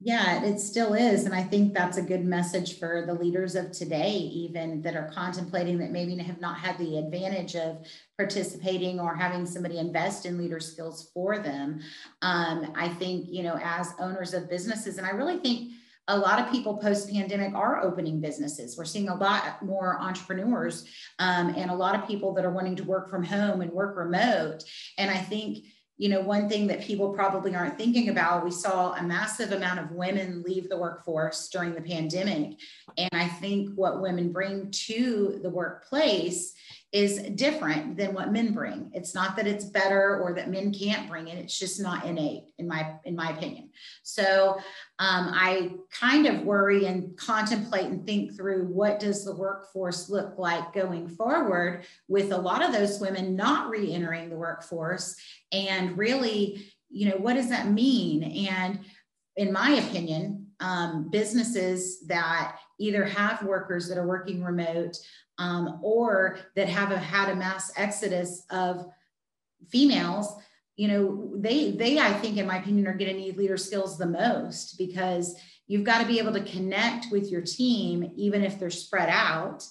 yeah, 0.05 0.45
it 0.45 0.59
still 0.59 0.95
is. 0.95 1.27
And 1.27 1.35
I 1.35 1.45
think 1.45 1.75
that's 1.75 1.97
a 1.97 2.03
good 2.03 2.25
message 2.25 2.79
for 2.81 3.05
the 3.07 3.15
leaders 3.15 3.55
of 3.55 3.71
today, 3.71 4.11
even 4.11 4.83
that 4.83 4.97
are 4.97 5.11
contemplating 5.15 5.79
that 5.79 5.93
maybe 5.93 6.17
have 6.17 6.41
not 6.41 6.59
had 6.59 6.77
the 6.79 6.99
advantage 6.99 7.55
of 7.55 7.87
participating 8.19 8.99
or 8.99 9.15
having 9.15 9.47
somebody 9.47 9.79
invest 9.79 10.27
in 10.27 10.39
leader 10.39 10.59
skills 10.59 11.11
for 11.15 11.39
them. 11.39 11.81
Um, 12.21 12.73
I 12.75 12.89
think, 12.89 13.27
you 13.31 13.45
know, 13.45 13.59
as 13.63 13.95
owners 14.01 14.35
of 14.35 14.51
businesses, 14.51 14.99
and 14.99 15.07
I 15.07 15.11
really 15.11 15.39
think 15.39 15.73
a 16.09 16.19
lot 16.19 16.41
of 16.41 16.51
people 16.51 16.79
post 16.79 17.09
pandemic 17.09 17.55
are 17.55 17.81
opening 17.81 18.21
businesses. 18.21 18.77
We're 18.77 18.85
seeing 18.85 19.09
a 19.09 19.15
lot 19.15 19.63
more 19.65 20.01
entrepreneurs 20.01 20.85
um, 21.21 21.55
and 21.57 21.71
a 21.71 21.77
lot 21.77 21.95
of 21.95 22.09
people 22.09 22.35
that 22.35 22.45
are 22.45 22.51
wanting 22.51 22.75
to 22.77 22.85
work 22.85 23.09
from 23.09 23.23
home 23.23 23.61
and 23.61 23.71
work 23.71 23.97
remote. 23.97 24.65
And 24.99 25.13
I 25.13 25.19
think, 25.19 25.65
you 25.99 26.09
know, 26.09 26.21
one 26.21 26.49
thing 26.49 26.67
that 26.67 26.83
people 26.83 27.13
probably 27.13 27.55
aren't 27.55 27.79
thinking 27.79 28.09
about, 28.09 28.45
we 28.45 28.51
saw 28.51 28.95
a 28.95 29.03
massive 29.03 29.53
amount 29.53 29.79
of 29.79 29.93
women 29.93 30.43
leave 30.43 30.69
the 30.69 30.77
workforce 30.77 31.49
during 31.49 31.75
the 31.75 31.81
pandemic. 31.81 32.59
And 32.97 33.11
I 33.13 33.29
think 33.29 33.71
what 33.75 34.01
women 34.01 34.33
bring 34.33 34.71
to 34.71 35.39
the 35.43 35.51
workplace 35.51 36.55
is 36.93 37.23
different 37.37 37.97
than 37.97 38.13
what 38.13 38.33
men 38.33 38.53
bring. 38.53 38.91
It's 38.93 39.15
not 39.15 39.35
that 39.37 39.47
it's 39.47 39.65
better 39.65 40.21
or 40.21 40.35
that 40.35 40.51
men 40.51 40.75
can't 40.75 41.09
bring 41.09 41.29
it. 41.29 41.39
It's 41.39 41.59
just 41.59 41.81
not 41.81 42.05
innate 42.05 42.45
in 42.59 42.69
my 42.69 42.97
in 43.05 43.17
my 43.17 43.31
opinion. 43.31 43.71
So 44.03 44.59
um, 44.99 45.31
I 45.33 45.73
kind 45.91 46.27
of 46.27 46.43
worry 46.43 46.85
and 46.85 47.17
contemplate 47.17 47.87
and 47.87 48.05
think 48.05 48.37
through 48.37 48.67
what 48.67 49.01
does 49.01 49.25
the 49.25 49.35
workforce 49.35 50.11
look 50.11 50.39
like 50.39 50.75
going 50.75 51.09
forward 51.09 51.87
with 52.09 52.31
a 52.31 52.37
lot 52.39 52.63
of 52.63 52.73
those 52.73 53.01
women 53.01 53.37
not 53.37 53.71
re-entering 53.71 54.29
the 54.29 54.37
workforce 54.37 55.17
and 55.51 55.97
really, 55.97 56.67
you 56.91 57.09
know, 57.09 57.17
what 57.17 57.35
does 57.35 57.49
that 57.49 57.69
mean? 57.71 58.49
And 58.49 58.81
in 59.37 59.51
my 59.51 59.71
opinion, 59.71 60.49
um, 60.61 61.09
businesses 61.11 62.07
that 62.07 62.59
either 62.79 63.05
have 63.05 63.43
workers 63.43 63.89
that 63.89 63.99
are 63.99 64.07
working 64.07 64.43
remote 64.43 64.97
um, 65.39 65.81
or 65.83 66.39
that 66.57 66.69
have 66.69 66.91
a, 66.91 66.99
had 66.99 67.31
a 67.31 67.37
mass 67.37 67.73
exodus 67.77 68.45
of 68.51 68.87
females 69.71 70.35
you 70.77 70.89
know 70.89 71.31
they 71.37 71.71
they 71.71 71.99
i 72.01 72.13
think 72.13 72.37
in 72.37 72.47
my 72.47 72.59
opinion 72.59 72.87
are 72.87 72.97
going 72.97 73.11
to 73.11 73.17
need 73.17 73.37
leader 73.37 73.57
skills 73.57 73.97
the 73.97 74.07
most 74.07 74.77
because 74.77 75.37
you've 75.73 75.85
got 75.85 76.03
to 76.03 76.07
be 76.07 76.19
able 76.19 76.35
to 76.35 76.45
connect 76.45 77.07
with 77.11 77.31
your 77.31 77.41
team 77.41 78.13
even 78.15 78.45
if 78.45 78.59
they're 78.59 78.69
spread 78.69 79.09
out. 79.09 79.65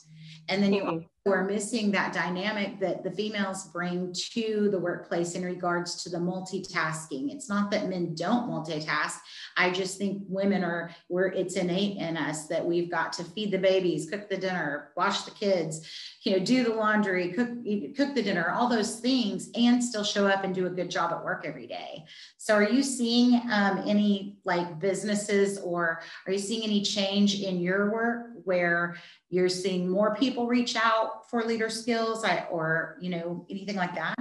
And 0.50 0.64
then 0.64 0.74
you 0.74 1.06
we're 1.26 1.44
missing 1.44 1.92
that 1.92 2.14
dynamic 2.14 2.80
that 2.80 3.04
the 3.04 3.12
females 3.12 3.68
bring 3.68 4.12
to 4.34 4.70
the 4.72 4.80
workplace 4.80 5.36
in 5.36 5.46
regards 5.46 6.02
to 6.04 6.10
the 6.10 6.18
multitasking. 6.18 7.32
It's 7.32 7.48
not 7.48 7.70
that 7.70 7.90
men 7.90 8.16
don't 8.16 8.50
multitask. 8.50 9.18
I 9.56 9.70
just 9.70 10.00
think 10.00 10.24
women 10.28 10.64
are 10.64 10.90
where 11.10 11.28
it's 11.28 11.58
innate 11.58 11.98
in 11.98 12.18
us 12.18 12.48
that 12.48 12.66
we've 12.66 12.90
got 12.90 13.14
to 13.14 13.24
feed 13.24 13.52
the 13.52 13.60
babies, 13.60 14.10
cook 14.10 14.30
the 14.30 14.38
dinner, 14.38 14.90
wash 14.98 15.22
the 15.22 15.32
kids, 15.32 15.88
you 16.24 16.32
know, 16.32 16.44
do 16.44 16.64
the 16.64 16.74
laundry, 16.74 17.34
cook 17.34 17.50
cook 17.96 18.16
the 18.16 18.24
dinner, 18.24 18.50
all 18.50 18.68
those 18.68 19.00
things, 19.00 19.52
and 19.56 19.84
still 19.84 20.04
show 20.04 20.28
up 20.28 20.44
and 20.44 20.56
do 20.56 20.66
a 20.66 20.72
good 20.72 20.90
job 20.90 21.12
at 21.12 21.24
work 21.24 21.46
every 21.46 21.68
day. 21.68 22.04
So, 22.38 22.56
are 22.56 22.68
you 22.68 22.82
seeing 22.82 23.42
um, 23.52 23.84
any 23.86 24.38
like 24.44 24.80
businesses, 24.80 25.60
or 25.60 26.02
are 26.26 26.34
you 26.34 26.40
seeing 26.40 26.64
any 26.64 26.82
change 26.82 27.42
in 27.42 27.60
your 27.60 27.92
work 27.92 28.28
where 28.44 28.98
you're 29.30 29.50
seeing 29.50 29.90
more 29.90 30.16
people 30.16 30.48
reach 30.48 30.76
out 30.76 31.11
for 31.30 31.44
leader 31.44 31.70
skills 31.70 32.26
or 32.50 32.98
you 33.00 33.10
know 33.10 33.46
anything 33.50 33.76
like 33.76 33.96
that? 33.96 34.16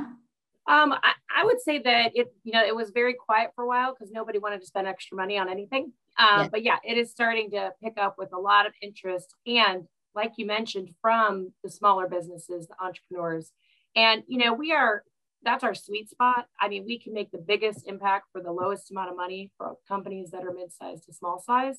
Um, 0.71 0.93
I, 0.93 1.13
I, 1.37 1.45
would 1.45 1.61
say 1.61 1.81
that 1.81 2.13
it 2.15 2.33
you 2.45 2.53
know 2.53 2.65
it 2.65 2.75
was 2.75 2.91
very 2.91 3.15
quiet 3.15 3.51
for 3.55 3.65
a 3.65 3.67
while 3.67 3.93
because 3.93 4.13
nobody 4.13 4.39
wanted 4.39 4.61
to 4.61 4.67
spend 4.67 4.87
extra 4.87 5.17
money 5.17 5.37
on 5.37 5.49
anything. 5.49 5.93
Um, 6.19 6.43
yeah. 6.43 6.49
but 6.49 6.63
yeah 6.63 6.77
it 6.85 6.97
is 6.97 7.11
starting 7.11 7.51
to 7.53 7.73
pick 7.83 7.95
up 7.99 8.17
with 8.19 8.33
a 8.33 8.39
lot 8.39 8.67
of 8.67 8.73
interest 8.83 9.35
and 9.47 9.85
like 10.15 10.33
you 10.37 10.45
mentioned 10.45 10.91
from 11.01 11.53
the 11.65 11.71
smaller 11.71 12.09
businesses 12.09 12.69
the 12.69 12.75
entrepreneurs. 12.83 13.53
And 13.97 14.23
you 14.29 14.39
know 14.39 14.53
we 14.53 14.73
are 14.73 15.03
that's 15.43 15.65
our 15.65 15.75
sweet 15.75 16.09
spot. 16.09 16.47
I 16.61 16.69
mean 16.69 16.85
we 16.87 16.99
can 16.99 17.15
make 17.15 17.31
the 17.33 17.39
biggest 17.39 17.89
impact 17.89 18.27
for 18.33 18.41
the 18.41 18.53
lowest 18.53 18.91
amount 18.91 19.11
of 19.11 19.17
money 19.17 19.51
for 19.59 19.75
companies 19.89 20.31
that 20.31 20.45
are 20.45 20.53
mid-sized 20.53 21.07
to 21.07 21.13
small 21.13 21.41
size. 21.41 21.79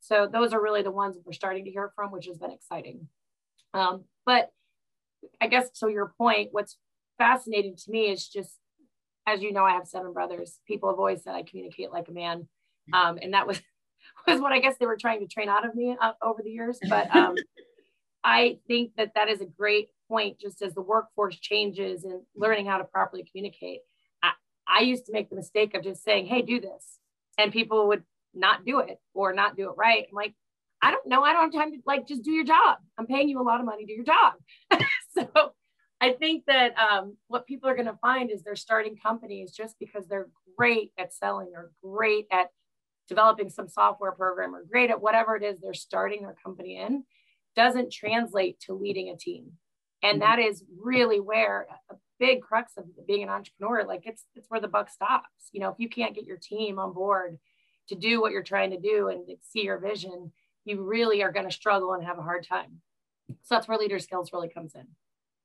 So 0.00 0.26
those 0.32 0.52
are 0.52 0.62
really 0.62 0.82
the 0.82 0.90
ones 0.90 1.16
we're 1.24 1.32
starting 1.32 1.66
to 1.66 1.70
hear 1.70 1.92
from, 1.94 2.10
which 2.10 2.26
has 2.26 2.38
been 2.38 2.52
exciting. 2.52 3.08
Um, 3.74 4.04
but 4.26 4.50
I 5.40 5.46
guess 5.48 5.70
to 5.80 5.88
your 5.88 6.12
point, 6.18 6.48
what's 6.52 6.76
fascinating 7.18 7.76
to 7.76 7.90
me 7.90 8.10
is 8.10 8.26
just, 8.26 8.58
as 9.26 9.42
you 9.42 9.52
know, 9.52 9.64
I 9.64 9.72
have 9.72 9.86
seven 9.86 10.12
brothers. 10.12 10.58
People 10.66 10.90
have 10.90 10.98
always 10.98 11.22
said 11.22 11.34
I 11.34 11.42
communicate 11.42 11.92
like 11.92 12.08
a 12.08 12.12
man, 12.12 12.48
um, 12.92 13.18
and 13.20 13.34
that 13.34 13.46
was 13.46 13.60
was 14.26 14.40
what 14.40 14.52
I 14.52 14.60
guess 14.60 14.76
they 14.78 14.86
were 14.86 14.96
trying 14.96 15.20
to 15.20 15.26
train 15.26 15.48
out 15.48 15.66
of 15.66 15.74
me 15.74 15.96
uh, 16.00 16.12
over 16.22 16.42
the 16.42 16.50
years. 16.50 16.78
But 16.88 17.14
um, 17.14 17.36
I 18.24 18.58
think 18.66 18.92
that 18.96 19.12
that 19.14 19.28
is 19.28 19.40
a 19.40 19.46
great 19.46 19.88
point. 20.08 20.40
Just 20.40 20.62
as 20.62 20.74
the 20.74 20.82
workforce 20.82 21.38
changes 21.38 22.04
and 22.04 22.22
learning 22.34 22.66
how 22.66 22.78
to 22.78 22.84
properly 22.84 23.28
communicate, 23.30 23.80
I, 24.22 24.32
I 24.66 24.80
used 24.80 25.06
to 25.06 25.12
make 25.12 25.30
the 25.30 25.36
mistake 25.36 25.74
of 25.74 25.84
just 25.84 26.02
saying, 26.02 26.26
"Hey, 26.26 26.42
do 26.42 26.60
this," 26.60 26.98
and 27.38 27.52
people 27.52 27.88
would 27.88 28.04
not 28.34 28.64
do 28.64 28.80
it 28.80 28.98
or 29.14 29.32
not 29.32 29.56
do 29.56 29.68
it 29.70 29.76
right. 29.76 30.06
I'm 30.08 30.14
like, 30.14 30.34
I 30.82 30.90
don't 30.90 31.06
know. 31.06 31.22
I 31.22 31.32
don't 31.32 31.52
have 31.52 31.62
time 31.62 31.72
to 31.72 31.78
like 31.86 32.06
just 32.06 32.22
do 32.22 32.30
your 32.30 32.44
job. 32.44 32.78
I'm 32.98 33.06
paying 33.06 33.28
you 33.28 33.40
a 33.40 33.42
lot 33.42 33.60
of 33.60 33.66
money 33.66 33.84
to 33.84 33.86
do 33.86 33.96
your 33.96 34.04
job. 34.04 34.34
so 35.14 35.52
I 36.00 36.12
think 36.12 36.44
that 36.46 36.72
um, 36.78 37.16
what 37.28 37.46
people 37.46 37.68
are 37.68 37.74
going 37.74 37.86
to 37.86 37.98
find 38.00 38.30
is 38.30 38.42
they're 38.42 38.56
starting 38.56 38.96
companies 38.96 39.52
just 39.52 39.76
because 39.78 40.06
they're 40.06 40.28
great 40.56 40.92
at 40.98 41.12
selling 41.12 41.52
or 41.54 41.72
great 41.82 42.26
at 42.32 42.48
developing 43.08 43.50
some 43.50 43.68
software 43.68 44.12
program 44.12 44.54
or 44.54 44.64
great 44.64 44.90
at 44.90 45.02
whatever 45.02 45.36
it 45.36 45.42
is 45.42 45.58
they're 45.60 45.74
starting 45.74 46.22
their 46.22 46.36
company 46.42 46.78
in 46.78 47.04
doesn't 47.56 47.92
translate 47.92 48.60
to 48.60 48.72
leading 48.72 49.10
a 49.10 49.16
team. 49.16 49.52
And 50.02 50.22
mm-hmm. 50.22 50.30
that 50.30 50.38
is 50.38 50.64
really 50.80 51.20
where 51.20 51.66
a 51.90 51.96
big 52.18 52.40
crux 52.40 52.72
of 52.78 52.84
being 53.06 53.22
an 53.22 53.28
entrepreneur, 53.28 53.84
like 53.84 54.06
it's, 54.06 54.24
it's 54.34 54.48
where 54.48 54.60
the 54.60 54.68
buck 54.68 54.88
stops. 54.88 55.50
You 55.52 55.60
know, 55.60 55.68
if 55.68 55.76
you 55.78 55.88
can't 55.88 56.14
get 56.14 56.24
your 56.24 56.38
team 56.38 56.78
on 56.78 56.94
board 56.94 57.38
to 57.88 57.94
do 57.94 58.20
what 58.20 58.32
you're 58.32 58.42
trying 58.42 58.70
to 58.70 58.80
do 58.80 59.08
and 59.08 59.26
see 59.42 59.64
your 59.64 59.78
vision, 59.78 60.32
you 60.70 60.82
really 60.82 61.22
are 61.22 61.32
going 61.32 61.46
to 61.46 61.54
struggle 61.54 61.92
and 61.92 62.04
have 62.04 62.18
a 62.18 62.22
hard 62.22 62.46
time. 62.46 62.80
So 63.28 63.54
that's 63.54 63.68
where 63.68 63.76
leader 63.76 63.98
skills 63.98 64.32
really 64.32 64.48
comes 64.48 64.74
in. 64.74 64.86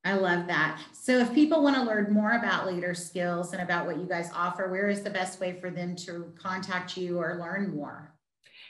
I 0.05 0.13
love 0.13 0.45
that. 0.47 0.79
So 0.93 1.17
if 1.17 1.33
people 1.33 1.63
want 1.63 1.75
to 1.77 1.81
learn 1.81 2.13
more 2.13 2.33
about 2.33 2.67
leader 2.67 2.93
skills 2.93 3.53
and 3.53 3.61
about 3.61 3.87
what 3.87 3.97
you 3.97 4.05
guys 4.05 4.29
offer, 4.35 4.69
where 4.69 4.87
is 4.87 5.01
the 5.01 5.09
best 5.09 5.39
way 5.39 5.59
for 5.59 5.71
them 5.71 5.95
to 5.97 6.31
contact 6.39 6.95
you 6.95 7.17
or 7.17 7.39
learn 7.39 7.75
more? 7.75 8.13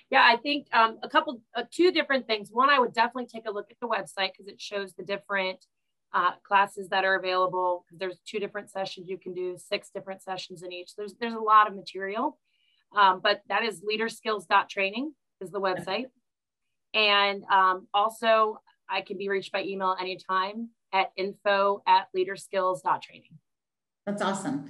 Yeah, 0.10 0.24
I 0.24 0.38
think 0.38 0.68
um, 0.72 0.98
a 1.04 1.10
couple, 1.10 1.42
uh, 1.54 1.64
two 1.70 1.92
different 1.92 2.26
things. 2.26 2.50
One, 2.52 2.70
I 2.70 2.80
would 2.80 2.94
definitely 2.94 3.26
take 3.26 3.48
a 3.48 3.52
look 3.52 3.68
at 3.70 3.78
the 3.82 3.88
website 3.88 4.32
because 4.32 4.48
it 4.48 4.62
shows 4.62 4.94
the 4.94 5.04
different 5.04 5.66
uh, 6.14 6.32
classes 6.44 6.88
that 6.90 7.04
are 7.04 7.16
available. 7.16 7.86
There's 7.92 8.20
two 8.26 8.40
different 8.40 8.70
sessions 8.70 9.10
you 9.10 9.18
can 9.18 9.34
do, 9.34 9.58
six 9.58 9.90
different 9.94 10.22
sessions 10.22 10.64
in 10.64 10.72
each. 10.72 10.96
There's 10.96 11.16
there's 11.20 11.34
a 11.34 11.40
lot 11.40 11.68
of 11.68 11.76
material. 11.76 12.40
Um, 12.96 13.20
but 13.22 13.42
that 13.50 13.64
is 13.64 13.82
leaderskills.training 13.82 15.14
is 15.42 15.52
the 15.52 15.60
website. 15.60 16.06
And 16.96 17.44
um, 17.52 17.88
also, 17.94 18.62
I 18.90 19.02
can 19.02 19.18
be 19.18 19.30
reached 19.30 19.52
by 19.52 19.64
email 19.64 19.96
anytime 20.00 20.70
at 20.94 21.12
info 21.18 21.84
at 21.86 22.08
leaderskills.training. 22.16 23.38
That's 24.06 24.22
awesome. 24.22 24.70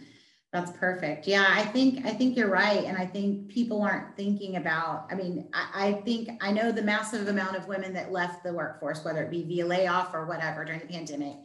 That's 0.51 0.72
perfect. 0.72 1.27
Yeah, 1.27 1.46
I 1.50 1.63
think 1.65 2.05
I 2.05 2.12
think 2.12 2.38
you're 2.38 2.50
right, 2.50 2.86
and 2.86 2.98
I 2.98 3.05
think 3.05 3.50
people 3.50 3.82
aren't 3.82 4.15
thinking 4.15 4.55
about. 4.55 5.05
I 5.12 5.15
mean, 5.15 5.50
I, 5.53 5.88
I, 5.88 5.94
think 6.03 6.29
I 6.39 6.53
know 6.53 6.72
the 6.72 6.82
massive 6.82 7.27
amount 7.27 7.58
of 7.58 7.67
women 7.67 7.91
that 7.91 8.13
left 8.13 8.41
the 8.41 8.53
workforce, 8.53 9.03
whether 9.03 9.22
it 9.24 9.29
be 9.29 9.44
via 9.44 9.65
layoff 9.65 10.13
or 10.13 10.25
whatever 10.25 10.63
during 10.63 10.79
the 10.79 10.88
pandemic 10.88 11.36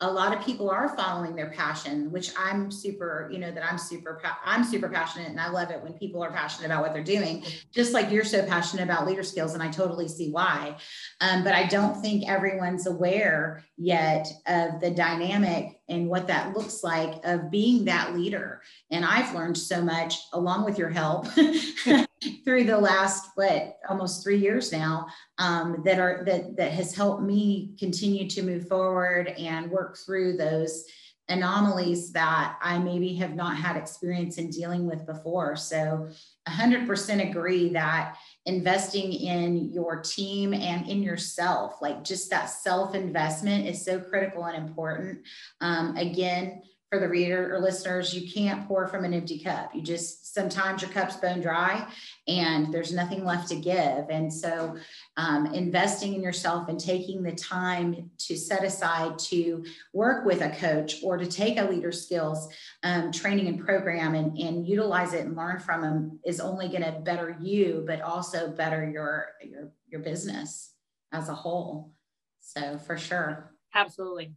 a 0.00 0.10
lot 0.10 0.36
of 0.36 0.44
people 0.44 0.70
are 0.70 0.96
following 0.96 1.36
their 1.36 1.50
passion 1.50 2.10
which 2.10 2.32
i'm 2.36 2.70
super 2.70 3.28
you 3.32 3.38
know 3.38 3.50
that 3.50 3.64
i'm 3.64 3.78
super 3.78 4.20
i'm 4.44 4.64
super 4.64 4.88
passionate 4.88 5.28
and 5.28 5.40
i 5.40 5.48
love 5.48 5.70
it 5.70 5.80
when 5.82 5.92
people 5.92 6.22
are 6.22 6.32
passionate 6.32 6.66
about 6.66 6.82
what 6.82 6.92
they're 6.92 7.04
doing 7.04 7.44
just 7.72 7.92
like 7.92 8.10
you're 8.10 8.24
so 8.24 8.44
passionate 8.44 8.82
about 8.82 9.06
leader 9.06 9.22
skills 9.22 9.54
and 9.54 9.62
i 9.62 9.68
totally 9.68 10.08
see 10.08 10.30
why. 10.30 10.76
Um, 11.20 11.44
but 11.44 11.54
i 11.54 11.64
don't 11.66 12.00
think 12.00 12.28
everyone's 12.28 12.86
aware 12.86 13.64
yet 13.76 14.26
of 14.46 14.80
the 14.80 14.90
dynamic 14.90 15.78
and 15.88 16.08
what 16.08 16.26
that 16.26 16.56
looks 16.56 16.82
like 16.82 17.20
of 17.24 17.50
being 17.50 17.84
that 17.84 18.14
leader 18.14 18.62
and 18.94 19.04
i've 19.04 19.34
learned 19.34 19.56
so 19.56 19.82
much 19.82 20.16
along 20.32 20.64
with 20.64 20.78
your 20.78 20.88
help 20.88 21.26
through 22.44 22.64
the 22.64 22.78
last 22.78 23.28
what 23.34 23.76
almost 23.88 24.22
three 24.22 24.38
years 24.38 24.72
now 24.72 25.06
um, 25.38 25.82
that 25.84 25.98
are 25.98 26.22
that 26.24 26.56
that 26.56 26.72
has 26.72 26.94
helped 26.94 27.22
me 27.22 27.74
continue 27.78 28.28
to 28.28 28.42
move 28.42 28.66
forward 28.68 29.28
and 29.28 29.70
work 29.70 29.98
through 30.06 30.36
those 30.36 30.84
anomalies 31.28 32.12
that 32.12 32.58
I 32.60 32.78
maybe 32.78 33.14
have 33.14 33.34
not 33.34 33.56
had 33.56 33.76
experience 33.76 34.36
in 34.36 34.50
dealing 34.50 34.86
with 34.86 35.06
before. 35.06 35.56
So 35.56 36.08
100% 36.46 37.30
agree 37.30 37.70
that 37.70 38.16
investing 38.44 39.12
in 39.12 39.72
your 39.72 40.02
team 40.02 40.52
and 40.52 40.86
in 40.86 41.02
yourself, 41.02 41.80
like 41.80 42.04
just 42.04 42.28
that 42.30 42.46
self 42.46 42.94
investment 42.94 43.66
is 43.66 43.84
so 43.84 43.98
critical 43.98 44.44
and 44.44 44.68
important. 44.68 45.20
Um, 45.62 45.96
again, 45.96 46.62
for 46.94 47.00
the 47.00 47.08
reader 47.08 47.52
or 47.52 47.58
listeners, 47.58 48.14
you 48.14 48.30
can't 48.30 48.68
pour 48.68 48.86
from 48.86 49.04
an 49.04 49.12
empty 49.12 49.36
cup. 49.36 49.74
You 49.74 49.82
just 49.82 50.32
sometimes 50.32 50.80
your 50.80 50.92
cup's 50.92 51.16
bone 51.16 51.40
dry 51.40 51.90
and 52.28 52.72
there's 52.72 52.92
nothing 52.92 53.24
left 53.24 53.48
to 53.48 53.56
give. 53.56 54.10
And 54.10 54.32
so, 54.32 54.76
um, 55.16 55.46
investing 55.46 56.14
in 56.14 56.22
yourself 56.22 56.68
and 56.68 56.78
taking 56.78 57.24
the 57.24 57.32
time 57.32 58.12
to 58.18 58.36
set 58.36 58.62
aside 58.62 59.18
to 59.30 59.64
work 59.92 60.24
with 60.24 60.40
a 60.40 60.50
coach 60.50 61.02
or 61.02 61.16
to 61.16 61.26
take 61.26 61.58
a 61.58 61.64
leader 61.64 61.90
skills 61.90 62.48
um, 62.84 63.10
training 63.10 63.48
and 63.48 63.58
program 63.58 64.14
and, 64.14 64.38
and 64.38 64.64
utilize 64.64 65.14
it 65.14 65.26
and 65.26 65.36
learn 65.36 65.58
from 65.58 65.82
them 65.82 66.20
is 66.24 66.38
only 66.38 66.68
going 66.68 66.84
to 66.84 67.00
better 67.00 67.36
you, 67.40 67.82
but 67.88 68.02
also 68.02 68.52
better 68.52 68.88
your 68.88 69.30
your 69.42 69.72
your 69.88 70.00
business 70.00 70.74
as 71.10 71.28
a 71.28 71.34
whole. 71.34 71.92
So, 72.38 72.78
for 72.78 72.96
sure. 72.96 73.52
Absolutely. 73.74 74.34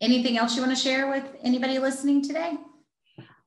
Anything 0.00 0.38
else 0.38 0.56
you 0.56 0.62
want 0.62 0.76
to 0.76 0.82
share 0.82 1.10
with 1.10 1.24
anybody 1.42 1.78
listening 1.78 2.22
today? 2.22 2.56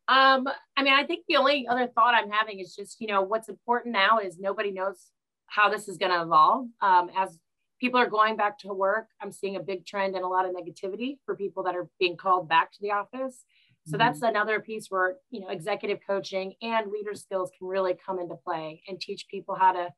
Um, 0.08 0.48
I 0.78 0.84
mean, 0.84 0.94
I 0.94 1.04
think 1.04 1.26
the 1.28 1.38
only 1.38 1.68
other 1.68 1.88
thought 1.88 2.14
I'm 2.14 2.30
having 2.30 2.60
is 2.60 2.76
just, 2.76 3.02
you 3.02 3.08
know, 3.08 3.22
what's 3.22 3.50
important 3.50 3.94
now 3.94 4.20
is 4.20 4.38
nobody 4.38 4.72
knows 4.72 5.08
how 5.48 5.70
this 5.70 5.88
is 5.88 5.98
going 5.98 6.12
to 6.12 6.22
evolve. 6.22 6.68
Um, 6.82 7.10
as 7.18 7.40
people 7.80 8.00
are 8.00 8.10
going 8.10 8.38
back 8.38 8.60
to 8.60 8.68
work, 8.68 9.08
I'm 9.22 9.32
seeing 9.32 9.56
a 9.56 9.62
big 9.62 9.86
trend 9.86 10.16
and 10.16 10.24
a 10.24 10.28
lot 10.28 10.46
of 10.46 10.52
negativity 10.52 11.18
for 11.26 11.36
people 11.36 11.64
that 11.64 11.76
are 11.76 11.90
being 12.00 12.18
called 12.18 12.48
back 12.48 12.72
to 12.74 12.78
the 12.82 12.92
office. 12.92 13.46
So 13.86 13.92
mm-hmm. 13.92 13.98
that's 13.98 14.22
another 14.22 14.60
piece 14.60 14.88
where, 14.90 15.16
you 15.32 15.42
know, 15.42 15.50
executive 15.50 16.00
coaching 16.06 16.54
and 16.62 16.92
leader 16.92 17.16
skills 17.16 17.52
can 17.58 17.68
really 17.68 17.96
come 18.06 18.20
into 18.20 18.36
play 18.36 18.84
and 18.88 19.00
teach 19.00 19.28
people 19.30 19.56
how 19.56 19.72
to 19.74 19.90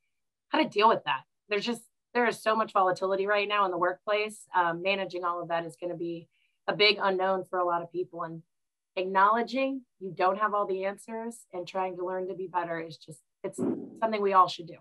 how 0.49 0.61
to 0.61 0.69
deal 0.69 0.87
with 0.87 1.03
that. 1.05 1.21
There's 1.49 1.65
just 1.65 1.81
there 2.13 2.27
is 2.27 2.41
so 2.41 2.55
much 2.55 2.71
volatility 2.71 3.27
right 3.27 3.47
now 3.47 3.65
in 3.65 3.71
the 3.71 3.77
workplace. 3.77 4.47
Um, 4.55 4.81
managing 4.81 5.23
all 5.23 5.41
of 5.41 5.49
that 5.49 5.65
is 5.65 5.75
going 5.79 5.91
to 5.91 5.97
be 5.97 6.27
a 6.67 6.75
big 6.75 6.97
unknown 7.01 7.45
for 7.45 7.59
a 7.59 7.65
lot 7.65 7.81
of 7.81 7.91
people. 7.91 8.23
And 8.23 8.41
acknowledging 8.95 9.81
you 9.99 10.13
don't 10.15 10.39
have 10.39 10.53
all 10.53 10.65
the 10.65 10.85
answers 10.85 11.37
and 11.53 11.67
trying 11.67 11.97
to 11.97 12.05
learn 12.05 12.27
to 12.27 12.35
be 12.35 12.47
better 12.47 12.79
is 12.79 12.97
just, 12.97 13.19
it's 13.43 13.57
something 13.57 14.21
we 14.21 14.33
all 14.33 14.47
should 14.47 14.67
do. 14.67 14.77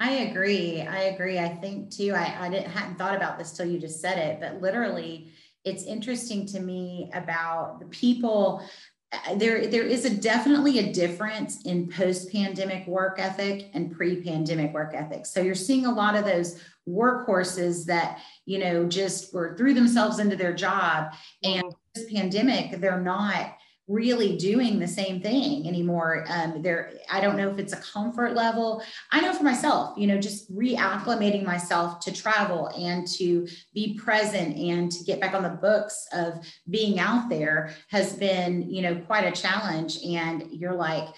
I 0.00 0.12
agree. 0.12 0.80
I 0.82 1.04
agree. 1.04 1.38
I 1.38 1.48
think 1.48 1.90
too, 1.90 2.12
I, 2.14 2.46
I 2.46 2.48
didn't 2.48 2.70
hadn't 2.70 2.98
thought 2.98 3.16
about 3.16 3.36
this 3.36 3.52
till 3.52 3.66
you 3.66 3.80
just 3.80 4.00
said 4.00 4.16
it, 4.18 4.40
but 4.40 4.62
literally 4.62 5.32
it's 5.64 5.82
interesting 5.84 6.46
to 6.46 6.60
me 6.60 7.10
about 7.12 7.80
the 7.80 7.86
people 7.86 8.62
there 9.36 9.66
there 9.68 9.84
is 9.84 10.04
a 10.04 10.10
definitely 10.10 10.78
a 10.78 10.92
difference 10.92 11.62
in 11.62 11.88
post-pandemic 11.88 12.86
work 12.86 13.18
ethic 13.18 13.70
and 13.72 13.90
pre-pandemic 13.96 14.72
work 14.74 14.92
ethic 14.94 15.24
so 15.24 15.40
you're 15.40 15.54
seeing 15.54 15.86
a 15.86 15.92
lot 15.92 16.14
of 16.14 16.26
those 16.26 16.60
workhorses 16.86 17.86
that 17.86 18.18
you 18.44 18.58
know 18.58 18.84
just 18.84 19.32
were 19.32 19.56
threw 19.56 19.72
themselves 19.72 20.18
into 20.18 20.36
their 20.36 20.52
job 20.52 21.14
and 21.42 21.62
mm-hmm. 21.62 21.78
this 21.94 22.12
pandemic 22.12 22.80
they're 22.80 23.00
not 23.00 23.57
really 23.88 24.36
doing 24.36 24.78
the 24.78 24.86
same 24.86 25.20
thing 25.20 25.66
anymore. 25.66 26.26
Um, 26.28 26.60
there, 26.62 26.92
I 27.10 27.20
don't 27.20 27.36
know 27.36 27.48
if 27.50 27.58
it's 27.58 27.72
a 27.72 27.80
comfort 27.80 28.34
level. 28.34 28.82
I 29.10 29.20
know 29.20 29.32
for 29.32 29.44
myself, 29.44 29.96
you 29.96 30.06
know, 30.06 30.18
just 30.18 30.54
reacclimating 30.54 31.44
myself 31.44 31.98
to 32.00 32.12
travel 32.12 32.68
and 32.78 33.08
to 33.16 33.48
be 33.72 33.94
present 33.94 34.56
and 34.56 34.92
to 34.92 35.04
get 35.04 35.20
back 35.20 35.34
on 35.34 35.42
the 35.42 35.48
books 35.48 36.06
of 36.12 36.34
being 36.68 36.98
out 36.98 37.30
there 37.30 37.74
has 37.88 38.12
been, 38.12 38.70
you 38.70 38.82
know, 38.82 38.94
quite 38.94 39.24
a 39.24 39.32
challenge. 39.32 39.98
And 40.04 40.44
you're 40.50 40.74
like, 40.74 41.08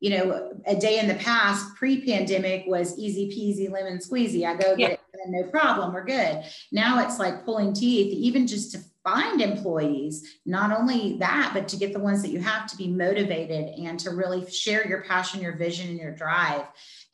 you 0.00 0.10
know, 0.10 0.52
a 0.66 0.74
day 0.74 0.98
in 0.98 1.08
the 1.08 1.14
past 1.14 1.74
pre-pandemic 1.76 2.64
was 2.66 2.98
easy 2.98 3.28
peasy 3.28 3.70
lemon 3.70 3.98
squeezy. 3.98 4.44
I 4.44 4.54
go 4.54 4.76
get 4.76 4.78
yeah. 4.78 4.88
it, 4.88 5.00
no 5.28 5.44
problem, 5.44 5.94
we're 5.94 6.04
good. 6.04 6.42
Now 6.70 7.04
it's 7.04 7.18
like 7.18 7.44
pulling 7.44 7.72
teeth, 7.72 8.12
even 8.12 8.46
just 8.46 8.72
to 8.72 8.80
find 9.06 9.40
employees, 9.40 10.38
not 10.46 10.76
only 10.76 11.16
that, 11.18 11.52
but 11.54 11.68
to 11.68 11.76
get 11.76 11.92
the 11.92 12.00
ones 12.00 12.22
that 12.22 12.32
you 12.32 12.40
have 12.40 12.66
to 12.66 12.76
be 12.76 12.88
motivated 12.88 13.78
and 13.78 14.00
to 14.00 14.10
really 14.10 14.50
share 14.50 14.84
your 14.88 15.02
passion, 15.02 15.40
your 15.40 15.56
vision, 15.56 15.88
and 15.88 15.98
your 15.98 16.10
drive. 16.10 16.64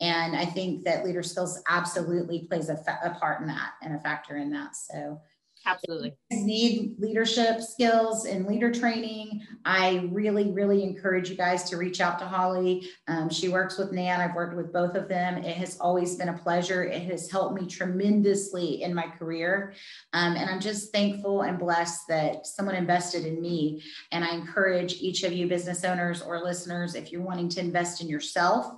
And 0.01 0.35
I 0.35 0.43
think 0.43 0.85
that 0.85 1.05
leader 1.05 1.21
skills 1.21 1.61
absolutely 1.69 2.47
plays 2.49 2.69
a, 2.69 2.77
fa- 2.77 2.99
a 3.05 3.11
part 3.11 3.41
in 3.41 3.47
that 3.47 3.73
and 3.83 3.95
a 3.95 3.99
factor 3.99 4.37
in 4.37 4.49
that. 4.53 4.75
So 4.75 5.21
Absolutely. 5.65 6.13
need 6.31 6.95
leadership 6.99 7.61
skills 7.61 8.25
and 8.25 8.45
leader 8.45 8.69
training. 8.71 9.41
I 9.63 10.09
really, 10.11 10.51
really 10.51 10.83
encourage 10.83 11.29
you 11.29 11.37
guys 11.37 11.69
to 11.69 11.77
reach 11.77 12.01
out 12.01 12.19
to 12.19 12.25
Holly. 12.25 12.89
Um, 13.07 13.29
she 13.29 13.47
works 13.47 13.77
with 13.77 13.93
Nan. 13.93 14.19
I've 14.19 14.35
worked 14.35 14.57
with 14.57 14.73
both 14.73 14.95
of 14.95 15.07
them. 15.07 15.37
It 15.37 15.55
has 15.55 15.79
always 15.79 16.17
been 16.17 16.29
a 16.29 16.37
pleasure. 16.37 16.83
It 16.83 17.03
has 17.03 17.31
helped 17.31 17.59
me 17.59 17.65
tremendously 17.65 18.83
in 18.83 18.93
my 18.93 19.07
career. 19.07 19.73
Um, 20.11 20.35
and 20.35 20.49
I'm 20.49 20.59
just 20.59 20.91
thankful 20.91 21.43
and 21.43 21.57
blessed 21.57 22.09
that 22.09 22.45
someone 22.45 22.75
invested 22.75 23.25
in 23.25 23.41
me. 23.41 23.81
And 24.11 24.25
I 24.25 24.35
encourage 24.35 24.95
each 24.95 25.23
of 25.23 25.31
you 25.31 25.47
business 25.47 25.85
owners 25.85 26.21
or 26.21 26.43
listeners, 26.43 26.95
if 26.95 27.11
you're 27.11 27.21
wanting 27.21 27.47
to 27.49 27.61
invest 27.61 28.01
in 28.01 28.09
yourself, 28.09 28.73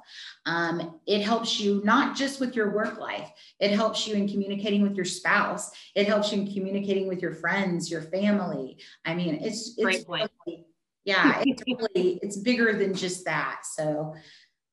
um, 0.45 0.99
it 1.07 1.23
helps 1.23 1.59
you 1.59 1.81
not 1.83 2.15
just 2.15 2.39
with 2.39 2.55
your 2.55 2.75
work 2.75 2.99
life, 2.99 3.31
it 3.59 3.71
helps 3.71 4.07
you 4.07 4.13
in 4.13 4.27
communicating 4.27 4.83
with 4.83 4.95
your 4.95 5.05
spouse, 5.05 5.71
it 5.95 6.05
helps 6.05 6.31
you 6.31 6.41
in 6.41 6.53
communicating 6.53 6.75
with 7.08 7.22
your 7.22 7.34
friends, 7.34 7.89
your 7.89 8.01
family. 8.01 8.77
I 9.05 9.15
mean, 9.15 9.39
it's, 9.41 9.74
it's 9.77 10.05
really, 10.08 10.65
yeah, 11.03 11.44
it's 11.46 11.63
really, 11.67 12.20
it's 12.22 12.38
bigger 12.38 12.74
than 12.74 12.94
just 12.94 13.25
that. 13.25 13.62
So 13.63 14.15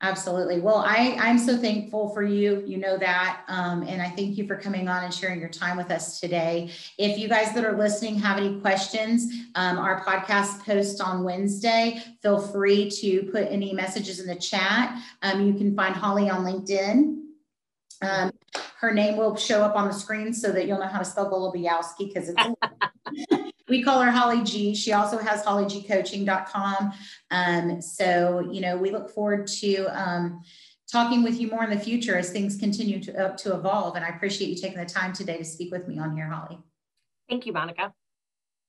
Absolutely. 0.04 0.60
Well, 0.60 0.78
I, 0.78 1.16
I'm 1.20 1.38
so 1.38 1.56
thankful 1.56 2.08
for 2.08 2.24
you. 2.24 2.64
You 2.66 2.78
know 2.78 2.98
that. 2.98 3.44
Um, 3.46 3.84
and 3.84 4.02
I 4.02 4.10
thank 4.10 4.36
you 4.36 4.48
for 4.48 4.56
coming 4.56 4.88
on 4.88 5.04
and 5.04 5.14
sharing 5.14 5.38
your 5.38 5.48
time 5.48 5.76
with 5.76 5.92
us 5.92 6.18
today. 6.18 6.72
If 6.98 7.18
you 7.18 7.28
guys 7.28 7.54
that 7.54 7.64
are 7.64 7.78
listening 7.78 8.16
have 8.18 8.36
any 8.36 8.58
questions, 8.60 9.32
um, 9.54 9.78
our 9.78 10.04
podcast 10.04 10.64
posts 10.64 11.00
on 11.00 11.22
Wednesday. 11.22 12.02
Feel 12.20 12.40
free 12.40 12.90
to 12.90 13.22
put 13.30 13.46
any 13.48 13.72
messages 13.72 14.18
in 14.18 14.26
the 14.26 14.34
chat. 14.34 15.00
Um, 15.22 15.46
you 15.46 15.54
can 15.54 15.76
find 15.76 15.94
Holly 15.94 16.28
on 16.28 16.44
LinkedIn. 16.44 17.20
Um, 18.02 18.32
her 18.82 18.92
name 18.92 19.16
will 19.16 19.36
show 19.36 19.62
up 19.62 19.76
on 19.76 19.86
the 19.86 19.94
screen 19.94 20.34
so 20.34 20.50
that 20.50 20.66
you'll 20.66 20.80
know 20.80 20.86
how 20.86 20.98
to 20.98 21.04
spell 21.04 21.30
Golubiowski 21.30 22.12
because 22.12 22.28
it's 22.28 23.52
we 23.68 23.80
call 23.80 24.02
her 24.02 24.10
Holly 24.10 24.42
G. 24.42 24.74
She 24.74 24.92
also 24.92 25.18
has 25.18 25.44
hollygcoaching.com. 25.44 26.92
Um, 27.30 27.80
so, 27.80 28.40
you 28.50 28.60
know, 28.60 28.76
we 28.76 28.90
look 28.90 29.08
forward 29.08 29.46
to 29.46 29.86
um, 29.86 30.42
talking 30.90 31.22
with 31.22 31.40
you 31.40 31.48
more 31.48 31.62
in 31.62 31.70
the 31.70 31.78
future 31.78 32.18
as 32.18 32.30
things 32.30 32.56
continue 32.56 33.00
to, 33.04 33.26
uh, 33.26 33.36
to 33.36 33.54
evolve. 33.54 33.94
And 33.94 34.04
I 34.04 34.08
appreciate 34.08 34.48
you 34.48 34.56
taking 34.56 34.78
the 34.78 34.84
time 34.84 35.12
today 35.12 35.38
to 35.38 35.44
speak 35.44 35.70
with 35.70 35.86
me 35.86 35.98
on 35.98 36.16
here, 36.16 36.28
Holly. 36.28 36.58
Thank 37.28 37.46
you, 37.46 37.52
Monica. 37.52 37.94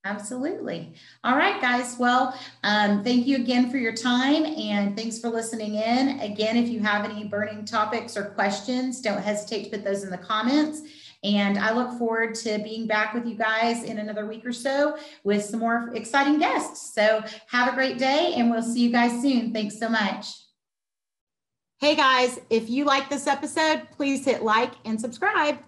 Absolutely. 0.05 0.93
All 1.23 1.37
right, 1.37 1.61
guys. 1.61 1.95
Well, 1.97 2.37
um, 2.63 3.05
thank 3.05 3.25
you 3.25 3.37
again 3.37 3.71
for 3.71 3.77
your 3.77 3.93
time 3.93 4.45
and 4.45 4.97
thanks 4.97 5.17
for 5.17 5.29
listening 5.29 5.75
in. 5.75 6.19
Again, 6.19 6.57
if 6.57 6.67
you 6.67 6.81
have 6.81 7.05
any 7.05 7.23
burning 7.23 7.63
topics 7.63 8.17
or 8.17 8.25
questions, 8.25 8.99
don't 8.99 9.21
hesitate 9.21 9.65
to 9.65 9.69
put 9.69 9.85
those 9.85 10.03
in 10.03 10.09
the 10.09 10.17
comments. 10.17 10.81
And 11.23 11.57
I 11.57 11.71
look 11.71 11.97
forward 11.97 12.35
to 12.35 12.59
being 12.59 12.85
back 12.85 13.13
with 13.13 13.25
you 13.25 13.35
guys 13.35 13.83
in 13.83 13.97
another 13.97 14.25
week 14.25 14.45
or 14.45 14.51
so 14.51 14.97
with 15.23 15.45
some 15.45 15.61
more 15.61 15.89
exciting 15.95 16.37
guests. 16.37 16.93
So 16.93 17.23
have 17.47 17.71
a 17.71 17.75
great 17.75 17.97
day 17.97 18.33
and 18.35 18.51
we'll 18.51 18.61
see 18.61 18.81
you 18.81 18.91
guys 18.91 19.21
soon. 19.21 19.53
Thanks 19.53 19.79
so 19.79 19.87
much. 19.87 20.27
Hey 21.79 21.95
guys, 21.95 22.39
if 22.49 22.69
you 22.69 22.83
like 22.83 23.09
this 23.09 23.25
episode, 23.25 23.87
please 23.95 24.25
hit 24.25 24.43
like 24.43 24.73
and 24.83 24.99
subscribe. 24.99 25.59